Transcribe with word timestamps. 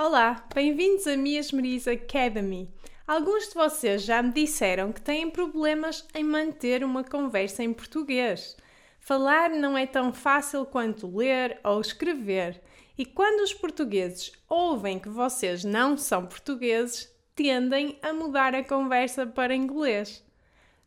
Olá, 0.00 0.46
bem-vindos 0.54 1.08
a 1.08 1.16
Mias 1.16 1.50
Meris 1.50 1.88
Academy. 1.88 2.72
Alguns 3.04 3.48
de 3.48 3.54
vocês 3.54 4.02
já 4.02 4.22
me 4.22 4.30
disseram 4.30 4.92
que 4.92 5.00
têm 5.00 5.28
problemas 5.28 6.06
em 6.14 6.22
manter 6.22 6.84
uma 6.84 7.02
conversa 7.02 7.64
em 7.64 7.72
português. 7.72 8.56
Falar 9.00 9.50
não 9.50 9.76
é 9.76 9.88
tão 9.88 10.12
fácil 10.12 10.64
quanto 10.64 11.16
ler 11.16 11.58
ou 11.64 11.80
escrever, 11.80 12.62
e 12.96 13.04
quando 13.04 13.40
os 13.40 13.52
portugueses 13.52 14.30
ouvem 14.48 15.00
que 15.00 15.08
vocês 15.08 15.64
não 15.64 15.96
são 15.96 16.26
portugueses, 16.26 17.12
tendem 17.34 17.98
a 18.00 18.12
mudar 18.12 18.54
a 18.54 18.62
conversa 18.62 19.26
para 19.26 19.52
inglês. 19.52 20.24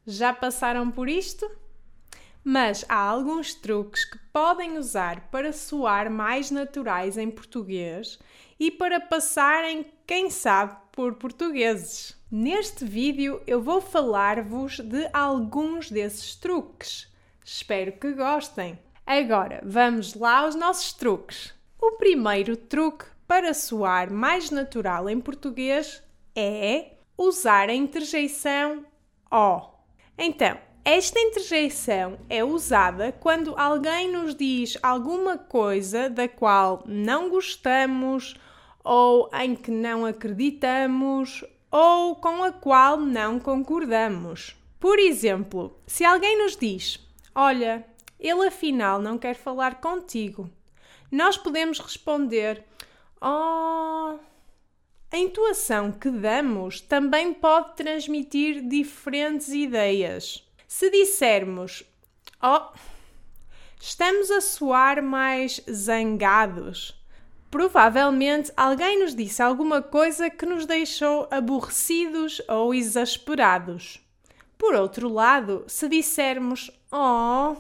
Já 0.07 0.34
passaram 0.34 0.89
por 0.89 1.09
isto? 1.09 1.52
Mas 2.44 2.84
há 2.89 2.96
alguns 2.96 3.54
truques 3.54 4.04
que 4.04 4.18
podem 4.34 4.78
usar 4.78 5.30
para 5.30 5.54
soar 5.54 6.10
mais 6.10 6.50
naturais 6.50 7.18
em 7.18 7.30
português 7.30 8.20
e 8.60 8.71
para 8.71 9.00
passarem, 9.00 9.86
quem 10.08 10.30
sabe, 10.30 10.76
por 10.91 11.16
portugueses. 11.16 12.20
Neste 12.32 12.85
vídeo 12.85 13.41
eu 13.46 13.62
vou 13.62 13.80
falar-vos 13.80 14.80
de 14.80 15.09
alguns 15.13 15.91
desses 15.91 16.35
truques. 16.35 17.12
Espero 17.44 17.91
que 17.94 18.13
gostem. 18.13 18.80
Agora 19.05 19.62
vamos 19.63 20.13
lá 20.13 20.40
aos 20.40 20.55
nossos 20.55 20.94
truques. 20.94 21.54
O 21.80 21.94
primeiro 21.94 22.55
truque 22.55 23.05
para 23.27 23.54
soar 23.54 24.12
mais 24.12 24.49
natural 24.49 25.10
em 25.10 25.20
português 25.20 26.02
é 26.35 26.94
usar 27.18 27.70
a 27.70 27.73
interjeição 27.73 28.85
O. 29.32 29.70
Então, 30.18 30.58
esta 30.84 31.20
interjeição 31.20 32.17
é 32.27 32.44
usada 32.44 33.12
quando 33.12 33.53
alguém 33.55 34.12
nos 34.12 34.34
diz 34.34 34.77
alguma 34.81 35.38
coisa 35.38 36.09
da 36.09 36.27
qual 36.27 36.84
não 36.88 37.30
gostamos 37.30 38.35
ou 38.84 39.30
em 39.31 39.55
que 39.55 39.70
não 39.70 40.05
acreditamos 40.05 41.45
ou 41.70 42.16
com 42.16 42.44
a 42.44 42.52
qual 42.52 42.98
não 42.98 43.40
concordamos. 43.40 44.55
Por 44.79 44.98
exemplo, 44.98 45.79
se 45.85 46.04
alguém 46.04 46.37
nos 46.40 46.57
diz: 46.57 46.99
Olha, 47.35 47.85
ele 48.20 48.48
afinal 48.48 48.99
não 48.99 49.20
quer 49.20 49.35
falar 49.35 49.79
contigo, 49.79 50.49
nós 51.12 51.37
podemos 51.37 51.79
responder: 51.79 52.63
Oh. 53.21 54.18
A 55.13 55.18
intuação 55.18 55.91
que 55.91 56.09
damos 56.09 56.79
também 56.79 57.34
pode 57.34 57.76
transmitir 57.76 58.65
diferentes 58.65 59.49
ideias. 59.49 60.49
Se 60.74 60.90
dissermos, 60.90 61.84
oh, 62.41 62.72
estamos 63.80 64.31
a 64.31 64.40
soar 64.40 65.03
mais 65.03 65.62
zangados, 65.69 66.97
provavelmente 67.52 68.53
alguém 68.56 69.02
nos 69.02 69.14
disse 69.14 69.44
alguma 69.44 69.81
coisa 69.81 70.30
que 70.30 70.46
nos 70.46 70.66
deixou 70.66 71.28
aborrecidos 71.30 72.42
ou 72.47 72.74
exasperados. 72.74 74.00
Por 74.58 74.74
outro 74.74 75.09
lado, 75.09 75.66
se 75.68 75.90
dissermos, 75.90 76.72
oh, 76.90 77.58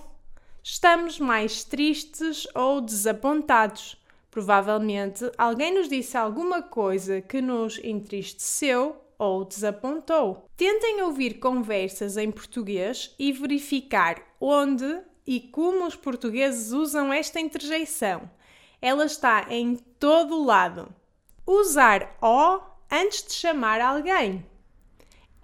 estamos 0.63 1.19
mais 1.19 1.65
tristes 1.65 2.47
ou 2.55 2.79
desapontados, 2.79 4.01
provavelmente 4.31 5.29
alguém 5.37 5.73
nos 5.73 5.89
disse 5.89 6.15
alguma 6.15 6.61
coisa 6.61 7.19
que 7.19 7.41
nos 7.41 7.77
entristeceu 7.83 8.95
ou 9.21 9.45
desapontou. 9.45 10.49
Tentem 10.57 11.03
ouvir 11.03 11.35
conversas 11.35 12.17
em 12.17 12.31
português 12.31 13.13
e 13.19 13.31
verificar 13.31 14.19
onde 14.39 14.99
e 15.27 15.39
como 15.39 15.85
os 15.85 15.95
portugueses 15.95 16.71
usam 16.71 17.13
esta 17.13 17.39
interjeição. 17.39 18.27
Ela 18.81 19.05
está 19.05 19.45
em 19.51 19.75
todo 19.75 20.43
lado. 20.43 20.91
Usar 21.45 22.17
o 22.19 22.61
antes 22.91 23.23
de 23.27 23.33
chamar 23.33 23.79
alguém. 23.79 24.43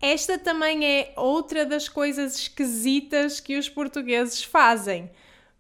Esta 0.02 0.40
também 0.40 0.84
é 0.84 1.14
outra 1.16 1.64
das 1.64 1.88
coisas 1.88 2.36
esquisitas 2.36 3.40
que 3.40 3.60
os 3.60 3.70
portugueses 3.70 4.44
fazem, 4.44 5.12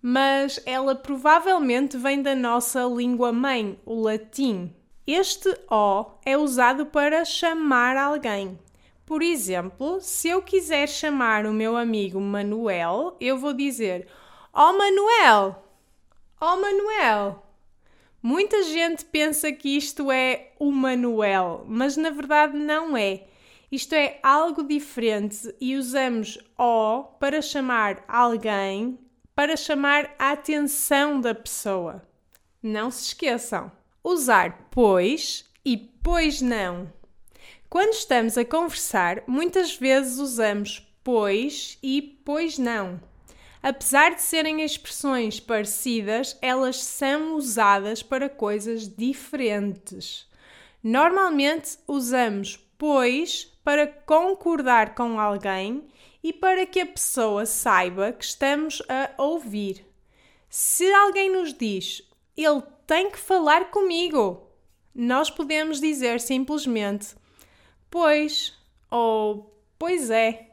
mas 0.02 0.60
ela 0.66 0.96
provavelmente 0.96 1.98
vem 1.98 2.24
da 2.24 2.34
nossa 2.34 2.84
língua 2.84 3.32
mãe, 3.32 3.80
o 3.86 4.02
latim. 4.02 4.74
Este 5.08 5.48
O 5.72 6.06
é 6.26 6.38
usado 6.38 6.88
para 6.88 7.24
chamar 7.24 7.96
alguém. 7.96 8.60
Por 9.06 9.22
exemplo, 9.22 10.02
se 10.02 10.28
eu 10.28 10.42
quiser 10.42 10.90
chamar 10.90 11.46
o 11.46 11.54
meu 11.54 11.78
amigo 11.78 12.20
Manuel, 12.20 13.16
eu 13.18 13.38
vou 13.38 13.54
dizer: 13.54 14.06
Oh 14.54 14.74
Manuel! 14.74 15.64
Oh 16.42 16.58
Manuel! 16.58 17.42
Muita 18.22 18.62
gente 18.64 19.06
pensa 19.06 19.50
que 19.50 19.78
isto 19.78 20.12
é 20.12 20.52
o 20.60 20.74
Manuel, 20.74 21.64
mas 21.70 21.96
na 21.96 22.10
verdade 22.10 22.58
não 22.58 22.98
é. 22.98 23.24
Isto 23.72 23.96
é 23.96 24.20
algo 24.22 24.62
diferente 24.62 25.56
e 25.62 25.78
usamos 25.78 26.38
O 26.58 27.04
para 27.18 27.42
chamar 27.42 28.04
alguém, 28.10 29.00
para 29.34 29.56
chamar 29.56 30.14
a 30.20 30.32
atenção 30.32 31.22
da 31.22 31.34
pessoa. 31.34 32.06
Não 32.62 32.92
se 32.92 33.06
esqueçam 33.06 33.72
usar 34.08 34.70
pois 34.72 35.46
e 35.66 35.76
pois 35.78 36.42
não. 36.42 36.92
Quando 37.70 37.94
estamos 37.94 38.38
a 38.38 38.46
conversar, 38.46 39.24
muitas 39.28 39.76
vezes 39.76 40.18
usamos 40.18 40.88
pois 41.04 41.78
e 41.84 42.02
pois 42.24 42.58
não. 42.58 43.00
Apesar 43.62 44.16
de 44.16 44.22
serem 44.22 44.62
expressões 44.62 45.40
parecidas, 45.42 46.38
elas 46.42 46.82
são 46.82 47.36
usadas 47.36 48.02
para 48.02 48.30
coisas 48.30 48.88
diferentes. 48.88 50.26
Normalmente 50.82 51.78
usamos 51.86 52.58
pois 52.78 53.52
para 53.64 53.88
concordar 53.88 54.96
com 54.96 55.20
alguém 55.20 55.86
e 56.24 56.32
para 56.32 56.66
que 56.66 56.80
a 56.80 56.86
pessoa 56.86 57.46
saiba 57.46 58.14
que 58.14 58.24
estamos 58.24 58.82
a 58.88 59.22
ouvir. 59.22 59.86
Se 60.50 60.90
alguém 60.94 61.30
nos 61.30 61.54
diz 61.54 62.08
ele 62.44 62.62
tem 62.86 63.10
que 63.10 63.20
falar 63.20 63.72
comigo. 63.72 64.48
Nós 64.94 65.30
podemos 65.30 65.80
dizer 65.80 66.20
simplesmente 66.22 67.16
pois 67.90 68.54
ou 68.90 69.62
pois 69.78 70.10
é. 70.10 70.44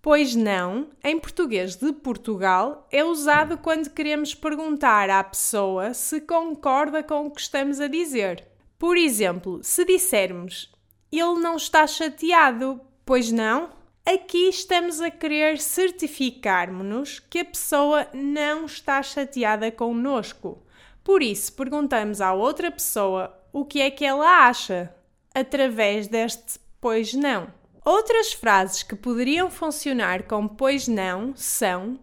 Pois 0.00 0.36
não, 0.36 0.90
em 1.02 1.18
português 1.18 1.74
de 1.74 1.92
Portugal, 1.92 2.86
é 2.92 3.02
usado 3.02 3.58
quando 3.58 3.90
queremos 3.90 4.36
perguntar 4.36 5.10
à 5.10 5.24
pessoa 5.24 5.92
se 5.94 6.20
concorda 6.20 7.02
com 7.02 7.26
o 7.26 7.30
que 7.30 7.40
estamos 7.40 7.80
a 7.80 7.88
dizer. 7.88 8.46
Por 8.78 8.96
exemplo, 8.96 9.58
se 9.64 9.84
dissermos 9.84 10.72
ele 11.10 11.40
não 11.40 11.56
está 11.56 11.86
chateado, 11.86 12.80
pois 13.04 13.30
não? 13.30 13.70
Aqui 14.04 14.48
estamos 14.48 15.00
a 15.00 15.10
querer 15.10 15.58
certificar-nos 15.58 17.18
que 17.18 17.40
a 17.40 17.44
pessoa 17.44 18.06
não 18.12 18.66
está 18.66 19.02
chateada 19.02 19.70
connosco. 19.70 20.62
Por 21.06 21.22
isso, 21.22 21.52
perguntamos 21.52 22.20
à 22.20 22.32
outra 22.32 22.68
pessoa 22.68 23.32
o 23.52 23.64
que 23.64 23.80
é 23.80 23.92
que 23.92 24.04
ela 24.04 24.48
acha, 24.48 24.92
através 25.32 26.08
deste 26.08 26.58
pois 26.80 27.14
não. 27.14 27.46
Outras 27.84 28.32
frases 28.32 28.82
que 28.82 28.96
poderiam 28.96 29.48
funcionar 29.48 30.24
com 30.24 30.48
pois 30.48 30.88
não 30.88 31.32
são: 31.36 31.96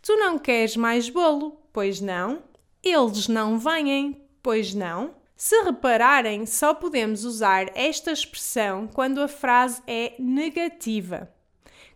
Tu 0.00 0.16
não 0.16 0.38
queres 0.38 0.74
mais 0.74 1.10
bolo? 1.10 1.60
Pois 1.70 2.00
não. 2.00 2.44
Eles 2.82 3.28
não 3.28 3.58
vêm? 3.58 4.22
Pois 4.42 4.72
não. 4.72 5.16
Se 5.36 5.62
repararem, 5.62 6.46
só 6.46 6.72
podemos 6.72 7.26
usar 7.26 7.70
esta 7.76 8.10
expressão 8.10 8.88
quando 8.88 9.20
a 9.20 9.28
frase 9.28 9.82
é 9.86 10.14
negativa. 10.18 11.30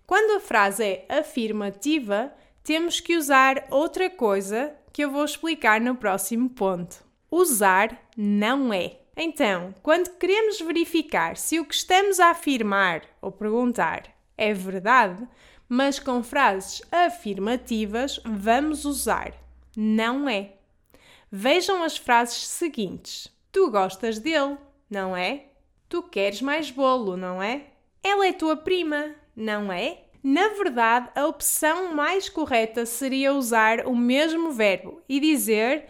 Quando 0.06 0.37
a 0.37 0.41
frase 0.41 0.84
é 0.84 1.06
afirmativa, 1.09 2.31
temos 2.62 3.00
que 3.00 3.16
usar 3.16 3.66
outra 3.71 4.10
coisa 4.10 4.75
que 4.93 5.03
eu 5.03 5.11
vou 5.11 5.25
explicar 5.25 5.81
no 5.81 5.95
próximo 5.95 6.51
ponto. 6.51 7.05
Usar 7.31 7.97
não 8.17 8.73
é. 8.73 8.99
Então, 9.17 9.75
quando 9.83 10.17
queremos 10.19 10.60
verificar 10.60 11.37
se 11.37 11.60
o 11.60 11.65
que 11.65 11.75
estamos 11.75 12.19
a 12.19 12.31
afirmar 12.31 13.03
ou 13.21 13.31
perguntar 13.31 14.04
é 14.37 14.54
verdade, 14.54 15.27
mas 15.69 15.98
com 15.98 16.22
frases 16.22 16.83
afirmativas, 16.91 18.21
vamos 18.25 18.84
usar 18.84 19.34
não 19.77 20.28
é. 20.28 20.53
Vejam 21.31 21.83
as 21.83 21.97
frases 21.97 22.47
seguintes: 22.47 23.28
Tu 23.53 23.71
gostas 23.71 24.19
dele, 24.19 24.59
não 24.89 25.16
é? 25.16 25.47
Tu 25.89 26.03
queres 26.03 26.43
mais 26.43 26.71
bolo, 26.71 27.16
não 27.16 27.43
é? 27.43 27.66
Ela 28.03 28.27
é 28.27 28.33
tua 28.33 28.57
prima, 28.57 29.15
não 29.34 29.72
é? 29.72 30.03
Na 30.22 30.49
verdade, 30.49 31.09
a 31.15 31.27
opção 31.27 31.95
mais 31.95 32.28
correta 32.28 32.84
seria 32.84 33.33
usar 33.33 33.87
o 33.87 33.97
mesmo 33.97 34.53
verbo 34.53 35.01
e 35.09 35.19
dizer 35.19 35.87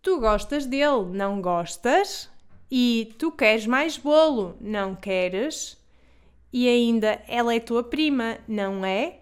tu 0.00 0.18
gostas 0.18 0.64
dele, 0.64 1.04
não 1.12 1.40
gostas? 1.42 2.30
E 2.70 3.14
tu 3.18 3.30
queres 3.30 3.66
mais 3.66 3.98
bolo, 3.98 4.56
não 4.60 4.94
queres? 4.94 5.76
E 6.50 6.66
ainda 6.66 7.22
ela 7.28 7.54
é 7.54 7.60
tua 7.60 7.82
prima, 7.82 8.38
não 8.48 8.84
é? 8.84 9.18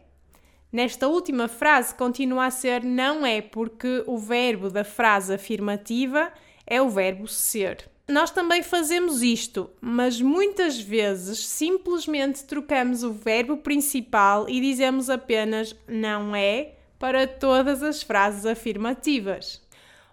Nesta 0.71 1.09
última 1.09 1.49
frase 1.49 1.95
continua 1.95 2.47
a 2.47 2.51
ser 2.51 2.85
não 2.85 3.25
é 3.27 3.41
porque 3.41 4.05
o 4.07 4.19
verbo 4.19 4.71
da 4.71 4.85
frase 4.85 5.35
afirmativa 5.35 6.33
é 6.67 6.81
o 6.81 6.89
verbo 6.89 7.27
ser. 7.27 7.89
Nós 8.09 8.31
também 8.31 8.63
fazemos 8.63 9.21
isto, 9.21 9.69
mas 9.81 10.21
muitas 10.21 10.79
vezes 10.79 11.45
simplesmente 11.47 12.45
trocamos 12.45 13.03
o 13.03 13.13
verbo 13.13 13.57
principal 13.57 14.49
e 14.49 14.61
dizemos 14.61 15.11
apenas 15.11 15.75
não 15.89 16.35
é 16.35 16.75
para 17.01 17.27
todas 17.27 17.83
as 17.83 18.03
frases 18.03 18.47
afirmativas. 18.47 19.61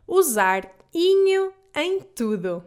Usar 0.08 0.70
inho 0.94 1.54
em 1.76 2.02
tudo. 2.02 2.66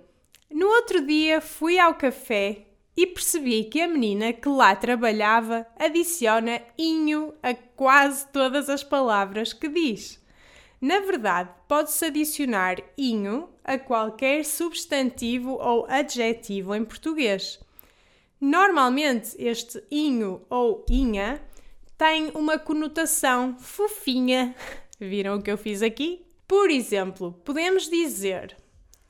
No 0.48 0.68
outro 0.68 1.04
dia 1.04 1.40
fui 1.40 1.76
ao 1.76 1.94
café 1.94 2.66
e 2.96 3.04
percebi 3.06 3.64
que 3.64 3.80
a 3.80 3.88
menina 3.88 4.32
que 4.32 4.48
lá 4.48 4.76
trabalhava 4.76 5.66
adiciona 5.76 6.62
inho 6.78 7.34
a 7.42 7.52
quase 7.52 8.26
todas 8.28 8.70
as 8.70 8.84
palavras 8.84 9.52
que 9.52 9.68
diz. 9.68 10.24
Na 10.80 11.00
verdade, 11.00 11.50
pode-se 11.66 12.04
adicionar 12.04 12.76
inho 12.98 13.48
a 13.64 13.78
qualquer 13.78 14.44
substantivo 14.44 15.52
ou 15.52 15.86
adjetivo 15.88 16.74
em 16.74 16.84
português. 16.84 17.58
Normalmente, 18.40 19.34
este 19.38 19.82
inho 19.90 20.42
ou 20.50 20.84
inha 20.90 21.40
tem 21.96 22.30
uma 22.34 22.58
conotação 22.58 23.56
fofinha. 23.58 24.54
Viram 25.00 25.36
o 25.36 25.42
que 25.42 25.50
eu 25.50 25.58
fiz 25.58 25.82
aqui? 25.82 26.26
Por 26.46 26.70
exemplo, 26.70 27.32
podemos 27.44 27.88
dizer: 27.88 28.56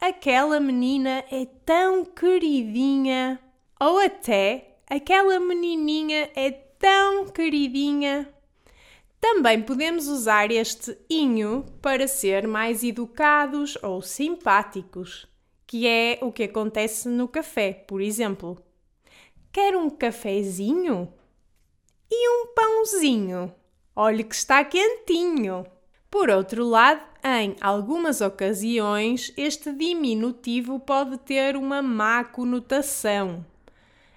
aquela 0.01 0.61
menina 0.61 1.25
é 1.31 1.47
tão 1.65 2.05
queridinha 2.05 3.41
ou 3.81 3.99
até 3.99 4.77
aquela 4.89 5.39
menininha 5.41 6.31
é 6.35 6.51
tão 6.51 7.27
queridinha. 7.27 8.33
Também 9.29 9.61
podemos 9.61 10.07
usar 10.07 10.53
este 10.53 10.97
inho 11.11 11.65
para 11.83 12.07
ser 12.07 12.47
mais 12.47 12.85
educados 12.85 13.77
ou 13.83 14.01
simpáticos, 14.01 15.27
que 15.67 15.85
é 15.85 16.17
o 16.23 16.31
que 16.31 16.45
acontece 16.45 17.09
no 17.09 17.27
café, 17.27 17.73
por 17.73 18.01
exemplo. 18.01 18.57
Quer 19.53 19.77
um 19.77 19.91
cafezinho? 19.91 21.13
E 22.09 22.29
um 22.29 22.55
pãozinho? 22.55 23.53
Olhe 23.97 24.23
que 24.23 24.37
está 24.37 24.65
quentinho. 24.65 25.67
Por 26.09 26.31
outro 26.31 26.65
lado, 26.65 27.03
em 27.25 27.57
algumas 27.61 28.21
ocasiões, 28.21 29.33
este 29.37 29.73
diminutivo 29.73 30.79
pode 30.79 31.19
ter 31.19 31.57
uma 31.57 31.83
má 31.83 32.23
conotação 32.23 33.45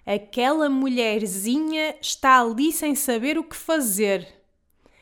Aquela 0.06 0.70
mulherzinha 0.72 1.96
está 2.02 2.42
ali 2.42 2.72
sem 2.72 2.96
saber 2.96 3.38
o 3.38 3.44
que 3.44 3.56
fazer. 3.56 4.39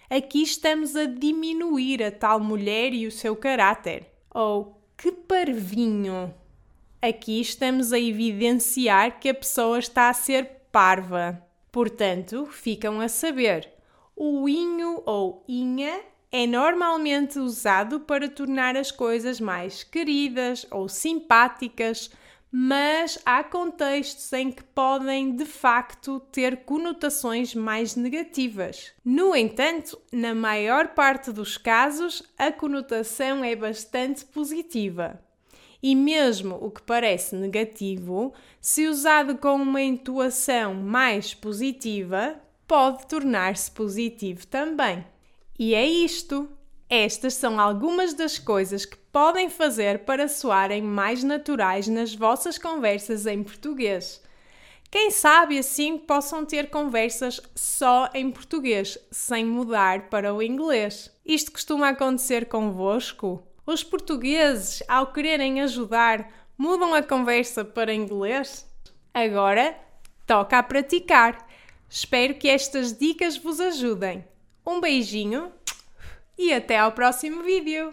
Aqui 0.09 0.41
estamos 0.41 0.95
a 0.95 1.03
diminuir 1.03 2.01
a 2.01 2.09
tal 2.09 2.39
mulher 2.39 2.93
e 2.93 3.05
o 3.05 3.11
seu 3.11 3.35
caráter. 3.35 4.05
Ou 4.33 4.61
oh, 4.61 4.77
que 4.95 5.11
parvinho! 5.11 6.33
Aqui 7.01 7.41
estamos 7.41 7.91
a 7.91 7.99
evidenciar 7.99 9.19
que 9.19 9.27
a 9.27 9.33
pessoa 9.33 9.77
está 9.77 10.07
a 10.07 10.13
ser 10.13 10.45
parva. 10.71 11.45
Portanto, 11.73 12.45
ficam 12.45 13.01
a 13.01 13.09
saber. 13.09 13.69
O 14.15 14.47
inho 14.47 15.03
ou 15.05 15.43
inha 15.45 15.99
é 16.31 16.47
normalmente 16.47 17.37
usado 17.37 17.99
para 17.99 18.29
tornar 18.29 18.77
as 18.77 18.91
coisas 18.91 19.41
mais 19.41 19.83
queridas 19.83 20.65
ou 20.71 20.87
simpáticas 20.87 22.09
mas 22.51 23.19
há 23.25 23.43
contextos 23.43 24.31
em 24.33 24.51
que 24.51 24.63
podem 24.63 25.35
de 25.35 25.45
facto 25.45 26.19
ter 26.31 26.63
conotações 26.63 27.53
mais 27.53 27.95
negativas. 27.95 28.93
No 29.03 29.35
entanto, 29.35 29.99
na 30.11 30.33
maior 30.33 30.89
parte 30.89 31.31
dos 31.31 31.57
casos, 31.57 32.23
a 32.37 32.51
conotação 32.51 33.43
é 33.43 33.55
bastante 33.55 34.25
positiva. 34.25 35.21
E 35.81 35.95
mesmo 35.95 36.57
o 36.59 36.71
que 36.71 36.81
parece 36.81 37.35
negativo, 37.35 38.33
se 38.59 38.87
usado 38.87 39.37
com 39.37 39.55
uma 39.55 39.81
entoação 39.81 40.73
mais 40.73 41.33
positiva, 41.33 42.39
pode 42.67 43.07
tornar-se 43.07 43.69
positivo 43.71 44.47
também. 44.47 45.05
E 45.59 45.73
é 45.73 45.85
isto. 45.85 46.49
Estas 46.89 47.33
são 47.33 47.59
algumas 47.59 48.13
das 48.13 48.39
coisas 48.39 48.85
que 48.85 48.97
podem 49.17 49.49
fazer 49.49 50.05
para 50.05 50.27
soarem 50.27 50.79
mais 50.79 51.23
naturais 51.23 51.87
nas 51.87 52.13
vossas 52.13 52.59
conversas 52.59 53.25
em 53.25 53.41
português. 53.41 54.21
Quem 54.91 55.09
sabe 55.09 55.57
assim 55.57 55.97
possam 55.97 56.45
ter 56.45 56.69
conversas 56.69 57.41
só 57.55 58.11
em 58.13 58.29
português, 58.29 58.95
sem 59.09 59.43
mudar 59.43 60.07
para 60.09 60.35
o 60.35 60.43
inglês. 60.43 61.11
Isto 61.25 61.51
costuma 61.51 61.89
acontecer 61.89 62.45
convosco? 62.45 63.41
Os 63.65 63.83
portugueses, 63.83 64.83
ao 64.87 65.11
quererem 65.11 65.61
ajudar, 65.61 66.31
mudam 66.55 66.93
a 66.93 67.01
conversa 67.01 67.65
para 67.65 67.91
inglês? 67.91 68.71
Agora 69.11 69.75
toca 70.27 70.59
a 70.59 70.63
praticar. 70.63 71.43
Espero 71.89 72.35
que 72.35 72.47
estas 72.47 72.95
dicas 72.95 73.35
vos 73.35 73.59
ajudem. 73.59 74.23
Um 74.63 74.79
beijinho 74.79 75.51
e 76.37 76.53
até 76.53 76.77
ao 76.77 76.91
próximo 76.91 77.41
vídeo! 77.41 77.91